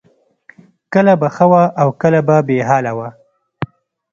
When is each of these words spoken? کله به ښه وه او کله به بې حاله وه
کله 0.93 1.13
به 1.21 1.27
ښه 1.35 1.45
وه 1.51 1.63
او 1.81 1.87
کله 2.01 2.19
به 2.27 2.37
بې 2.47 2.57
حاله 2.69 2.91
وه 2.97 3.09